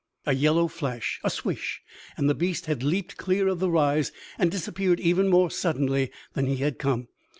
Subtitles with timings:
[0.25, 1.83] A yellow flash, a swish
[2.17, 6.47] and the beast had leaped clear of the rise and disappeared even more suddenly than
[6.47, 7.07] he had come.